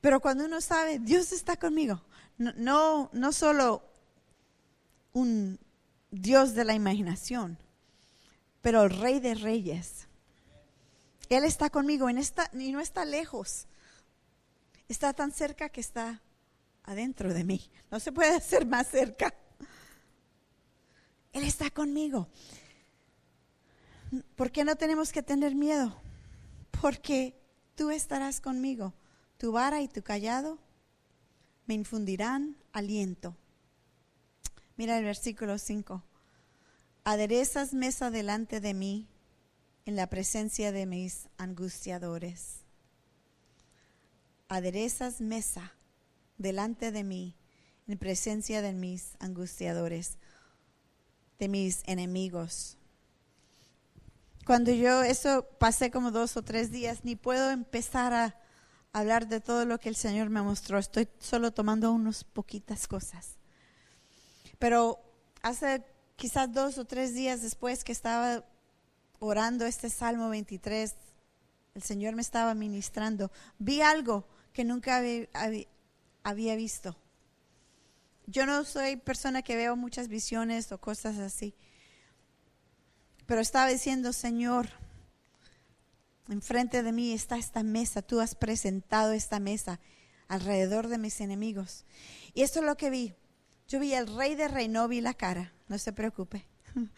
[0.00, 2.02] Pero cuando uno sabe, Dios está conmigo,
[2.38, 3.82] no, no, no solo
[5.12, 5.58] un
[6.10, 7.58] Dios de la imaginación,
[8.60, 10.08] pero el Rey de Reyes.
[11.28, 13.66] Él está conmigo en esta, y no está lejos.
[14.88, 16.20] Está tan cerca que está
[16.84, 17.70] adentro de mí.
[17.90, 19.34] No se puede hacer más cerca.
[21.32, 22.28] Él está conmigo.
[24.34, 26.00] ¿Por qué no tenemos que tener miedo?
[26.80, 27.40] Porque
[27.76, 28.94] tú estarás conmigo.
[29.38, 30.58] Tu vara y tu callado
[31.66, 33.36] me infundirán aliento.
[34.76, 36.02] Mira el versículo 5.
[37.04, 39.08] Aderezas mesa delante de mí
[39.84, 42.60] en la presencia de mis angustiadores.
[44.48, 45.72] Aderezas mesa
[46.40, 47.36] delante de mí
[47.86, 50.16] en presencia de mis angustiadores,
[51.38, 52.78] de mis enemigos.
[54.46, 58.36] Cuando yo eso pasé como dos o tres días, ni puedo empezar a
[58.92, 60.78] hablar de todo lo que el Señor me mostró.
[60.78, 63.36] Estoy solo tomando unas poquitas cosas.
[64.58, 64.98] Pero
[65.42, 65.84] hace
[66.16, 68.44] quizás dos o tres días después que estaba
[69.18, 70.94] orando este Salmo 23,
[71.74, 73.30] el Señor me estaba ministrando.
[73.58, 75.28] Vi algo que nunca había,
[76.22, 76.96] había visto.
[78.26, 81.54] Yo no soy persona que veo muchas visiones o cosas así,
[83.26, 84.70] pero estaba diciendo, Señor,
[86.28, 89.80] enfrente de mí está esta mesa, tú has presentado esta mesa
[90.28, 91.84] alrededor de mis enemigos.
[92.34, 93.14] Y esto es lo que vi.
[93.66, 96.46] Yo vi el rey de rey, no vi la cara, no se preocupe.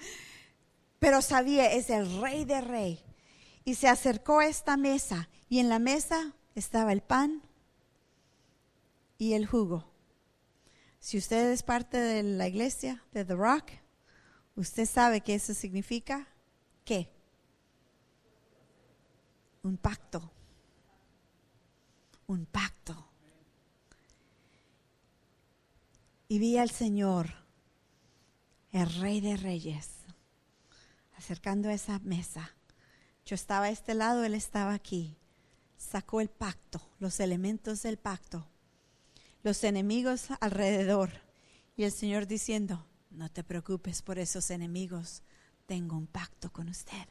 [0.99, 3.01] Pero sabía, es el rey de rey.
[3.65, 7.43] Y se acercó a esta mesa y en la mesa estaba el pan,
[9.23, 9.85] y el jugo.
[10.99, 13.71] Si usted es parte de la iglesia de The Rock,
[14.57, 16.27] usted sabe que eso significa
[16.85, 17.09] qué?
[19.63, 20.29] Un pacto.
[22.27, 23.13] Un pacto.
[26.27, 27.33] Y vi al Señor,
[28.73, 29.89] el Rey de Reyes,
[31.17, 32.57] acercando a esa mesa.
[33.25, 35.17] Yo estaba a este lado, Él estaba aquí.
[35.77, 38.49] Sacó el pacto, los elementos del pacto
[39.43, 41.11] los enemigos alrededor.
[41.77, 45.23] Y el Señor diciendo, no te preocupes por esos enemigos,
[45.67, 47.09] tengo un pacto con usted.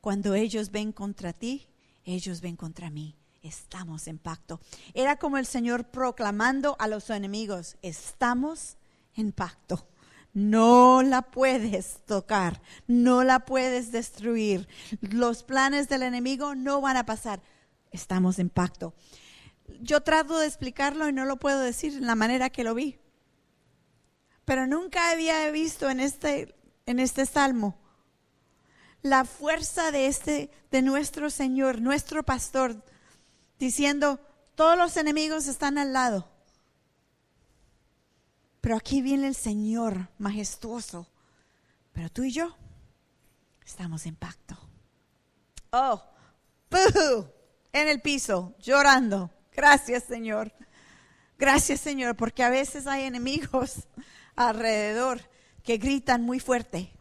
[0.00, 1.68] Cuando ellos ven contra ti,
[2.04, 3.16] ellos ven contra mí.
[3.42, 4.60] Estamos en pacto.
[4.92, 8.76] Era como el Señor proclamando a los enemigos, estamos
[9.14, 9.88] en pacto.
[10.32, 14.68] No la puedes tocar, no la puedes destruir.
[15.00, 17.40] Los planes del enemigo no van a pasar.
[17.90, 18.94] Estamos en pacto
[19.80, 22.98] yo trato de explicarlo y no lo puedo decir en la manera que lo vi.
[24.44, 26.54] Pero nunca había visto en este,
[26.86, 27.78] en este salmo
[29.02, 32.82] la fuerza de este, de nuestro Señor, nuestro pastor,
[33.58, 34.20] diciendo,
[34.54, 36.28] todos los enemigos están al lado.
[38.60, 41.08] Pero aquí viene el Señor majestuoso.
[41.92, 42.56] Pero tú y yo
[43.64, 44.58] estamos en pacto.
[45.70, 46.02] Oh,
[47.72, 49.30] en el piso, llorando.
[49.56, 50.52] Gracias, Señor.
[51.38, 53.88] Gracias, Señor, porque a veces hay enemigos
[54.36, 55.22] alrededor
[55.64, 56.92] que gritan muy fuerte,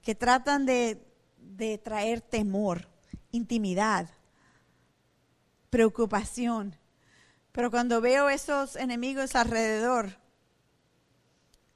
[0.00, 1.06] que tratan de,
[1.36, 2.88] de traer temor,
[3.30, 4.08] intimidad,
[5.68, 6.76] preocupación.
[7.52, 10.16] Pero cuando veo esos enemigos alrededor,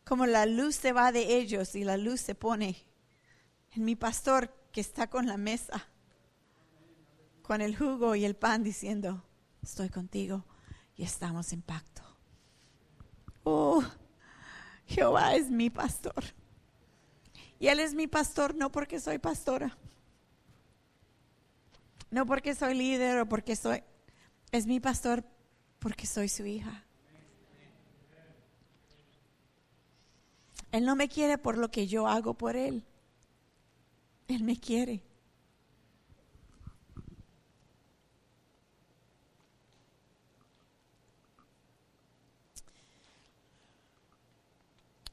[0.04, 2.82] como la luz se va de ellos y la luz se pone
[3.72, 5.86] en mi pastor que está con la mesa,
[7.46, 9.22] con el jugo y el pan diciendo,
[9.62, 10.44] estoy contigo
[10.96, 12.02] y estamos en pacto.
[13.44, 13.82] Oh,
[14.86, 16.24] Jehová es mi pastor.
[17.58, 19.78] Y Él es mi pastor no porque soy pastora,
[22.10, 23.82] no porque soy líder o porque soy,
[24.50, 25.24] es mi pastor
[25.78, 26.84] porque soy su hija.
[30.72, 32.84] Él no me quiere por lo que yo hago por Él.
[34.28, 35.02] Él me quiere.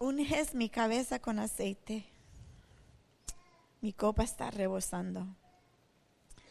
[0.04, 2.04] Unges mi cabeza con aceite.
[3.80, 5.26] Mi copa está rebosando.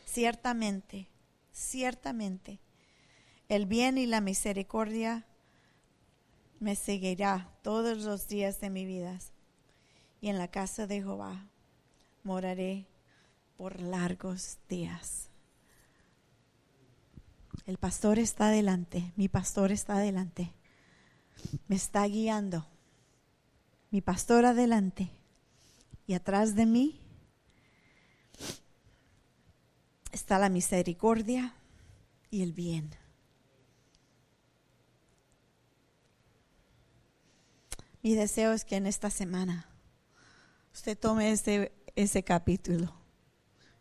[0.06, 1.06] Ciertamente,
[1.52, 2.60] ciertamente,
[3.50, 5.26] el bien y la misericordia
[6.60, 9.18] me seguirá todos los días de mi vida.
[10.22, 11.46] Y en la casa de Jehová
[12.24, 12.86] moraré
[13.58, 15.28] por largos días.
[17.66, 20.54] El pastor está adelante, mi pastor está adelante,
[21.68, 22.71] me está guiando
[23.92, 25.10] mi pastor adelante
[26.06, 26.98] y atrás de mí
[30.10, 31.54] está la misericordia
[32.30, 32.96] y el bien.
[38.02, 39.68] Mi deseo es que en esta semana
[40.72, 42.94] usted tome ese, ese capítulo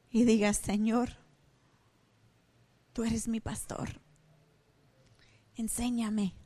[0.10, 1.12] y diga, Señor,
[2.92, 4.02] tú eres mi pastor.
[5.56, 6.41] Enséñame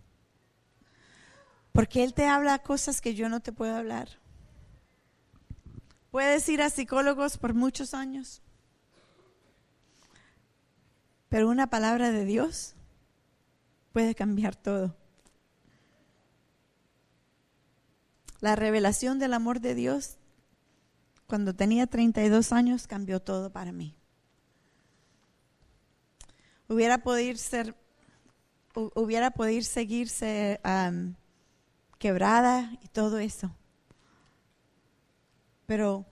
[1.75, 4.07] porque Él te habla cosas que yo no te puedo hablar.
[6.09, 8.41] Puedes ir a psicólogos por muchos años,
[11.27, 12.75] pero una palabra de Dios
[13.91, 14.95] puede cambiar todo.
[18.39, 20.17] La revelación del amor de Dios
[21.27, 23.97] cuando tenía 32 años cambió todo para mí.
[26.69, 27.75] Hubiera podido ser,
[28.73, 30.61] hubiera podido seguirse
[31.97, 33.55] quebrada y todo eso.
[35.65, 36.05] Pero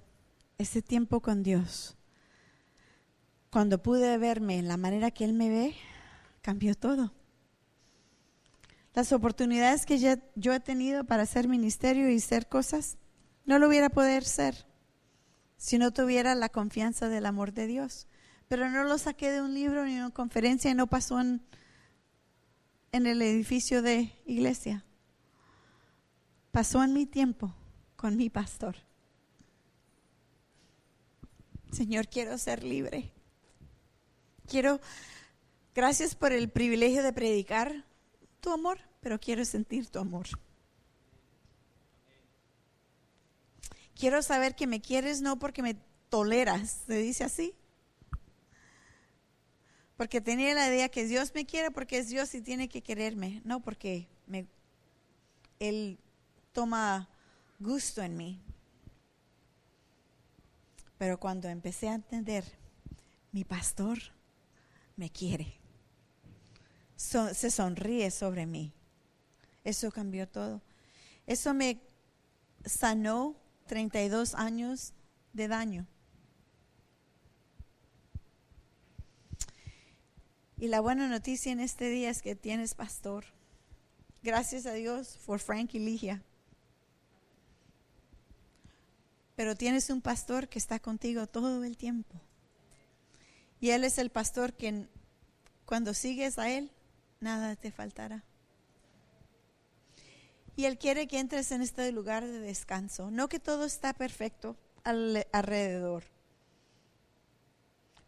[0.58, 1.96] ese tiempo con Dios,
[3.50, 5.76] cuando pude verme en la manera que Él me ve,
[6.42, 7.14] cambió todo.
[8.94, 10.00] Las oportunidades que
[10.36, 12.98] yo he tenido para hacer ministerio y hacer cosas,
[13.46, 14.66] no lo hubiera poder ser
[15.58, 18.08] si no tuviera la confianza del amor de Dios.
[18.48, 21.42] Pero no lo saqué de un libro ni de una conferencia y no pasó en,
[22.92, 24.84] en el edificio de iglesia
[26.54, 27.52] pasó en mi tiempo
[27.96, 28.76] con mi pastor.
[31.72, 33.12] Señor, quiero ser libre.
[34.48, 34.80] Quiero,
[35.74, 37.84] gracias por el privilegio de predicar
[38.40, 40.28] tu amor, pero quiero sentir tu amor.
[43.96, 45.76] Quiero saber que me quieres no porque me
[46.10, 47.56] toleras, se dice así.
[49.98, 53.42] Porque tenía la idea que Dios me quiere porque es Dios y tiene que quererme,
[53.44, 54.46] no porque me,
[55.58, 55.98] Él
[56.54, 57.10] toma
[57.60, 58.42] gusto en mí.
[60.98, 62.46] Pero cuando empecé a entender,
[63.32, 63.98] mi pastor
[64.96, 65.60] me quiere.
[66.96, 68.72] se sonríe sobre mí.
[69.64, 70.62] Eso cambió todo.
[71.26, 71.82] Eso me
[72.66, 73.36] sanó
[73.68, 74.94] 32 años
[75.34, 75.88] de daño.
[80.58, 83.26] Y la buena noticia en este día es que tienes pastor.
[84.22, 86.24] Gracias a Dios por Frank y Ligia.
[89.36, 92.20] Pero tienes un pastor que está contigo todo el tiempo.
[93.60, 94.88] Y Él es el pastor que
[95.66, 96.72] cuando sigues a Él,
[97.20, 98.24] nada te faltará.
[100.56, 103.10] Y Él quiere que entres en este lugar de descanso.
[103.10, 106.04] No que todo está perfecto alrededor,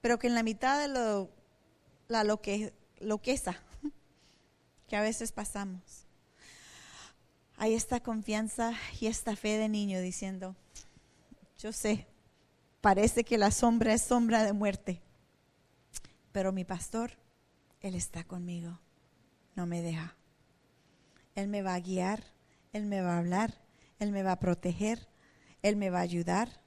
[0.02, 1.32] pero que en la mitad de lo,
[2.10, 3.58] la lo que, loqueza
[4.88, 6.06] que a veces pasamos,
[7.58, 10.56] hay esta confianza y esta fe de niño diciendo,
[11.58, 12.08] yo sé
[12.86, 15.02] parece que la sombra es sombra de muerte.
[16.32, 17.14] Pero mi pastor,
[17.82, 18.80] Él está conmigo,
[19.56, 20.16] no me deja.
[21.34, 22.24] Él me va a guiar,
[22.74, 23.56] Él me va a hablar,
[23.98, 25.08] Él me va a proteger,
[25.64, 26.62] Él me va a ayudar.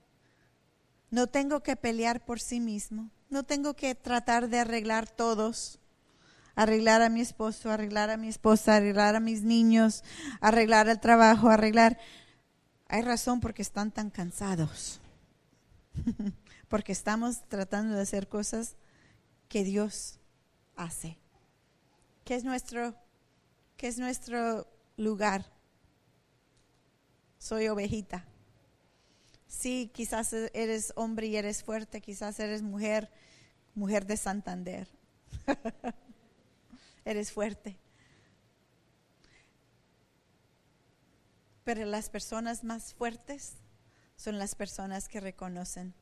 [1.11, 5.79] No tengo que pelear por sí mismo, no tengo que tratar de arreglar todos
[6.57, 10.03] arreglar a mi esposo, arreglar a mi esposa, arreglar a mis niños,
[10.41, 11.99] arreglar el trabajo, arreglar.
[12.89, 15.01] Hay razón porque están tan cansados.
[16.69, 18.77] porque estamos tratando de hacer cosas
[19.49, 20.19] que Dios
[20.77, 21.19] hace.
[22.25, 22.95] ¿Qué es nuestro,
[23.77, 24.67] qué es nuestro
[24.97, 25.45] lugar?
[27.39, 28.25] Soy ovejita.
[29.47, 33.11] Sí, quizás eres hombre y eres fuerte, quizás eres mujer,
[33.75, 34.89] mujer de Santander.
[37.05, 37.79] eres fuerte.
[41.69, 43.59] Pero las personas más fuertes
[44.17, 45.93] son las personas que reconocen,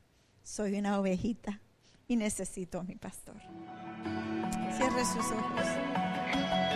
[0.41, 1.59] soy una ovejita
[2.07, 3.35] y necesito a mi pastor.
[4.77, 6.66] Cierre sus ojos.